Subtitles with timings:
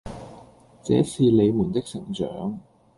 [0.81, 2.57] 這是你們的成長